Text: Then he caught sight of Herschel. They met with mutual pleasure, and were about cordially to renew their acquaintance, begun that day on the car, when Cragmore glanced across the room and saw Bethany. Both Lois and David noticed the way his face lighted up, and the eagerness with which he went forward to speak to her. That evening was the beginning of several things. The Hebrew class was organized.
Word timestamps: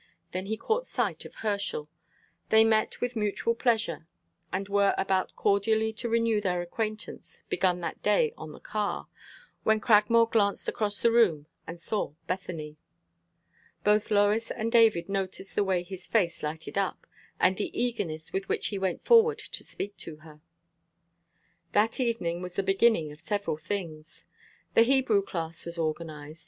Then 0.31 0.47
he 0.47 0.57
caught 0.57 0.87
sight 0.87 1.25
of 1.25 1.35
Herschel. 1.45 1.87
They 2.49 2.63
met 2.63 3.01
with 3.01 3.15
mutual 3.15 3.53
pleasure, 3.53 4.07
and 4.51 4.67
were 4.67 4.95
about 4.97 5.35
cordially 5.35 5.93
to 5.93 6.09
renew 6.09 6.41
their 6.41 6.59
acquaintance, 6.63 7.43
begun 7.49 7.81
that 7.81 8.01
day 8.01 8.33
on 8.35 8.51
the 8.51 8.59
car, 8.59 9.07
when 9.61 9.79
Cragmore 9.79 10.31
glanced 10.31 10.67
across 10.67 10.99
the 10.99 11.11
room 11.11 11.45
and 11.67 11.79
saw 11.79 12.13
Bethany. 12.25 12.77
Both 13.83 14.09
Lois 14.09 14.49
and 14.49 14.71
David 14.71 15.07
noticed 15.07 15.53
the 15.53 15.63
way 15.63 15.83
his 15.83 16.07
face 16.07 16.41
lighted 16.41 16.79
up, 16.79 17.05
and 17.39 17.55
the 17.55 17.69
eagerness 17.79 18.33
with 18.33 18.49
which 18.49 18.69
he 18.69 18.79
went 18.79 19.05
forward 19.05 19.37
to 19.37 19.63
speak 19.63 19.95
to 19.97 20.15
her. 20.25 20.41
That 21.73 21.99
evening 21.99 22.41
was 22.41 22.55
the 22.55 22.63
beginning 22.63 23.11
of 23.11 23.19
several 23.21 23.57
things. 23.57 24.25
The 24.73 24.81
Hebrew 24.81 25.21
class 25.21 25.63
was 25.63 25.77
organized. 25.77 26.39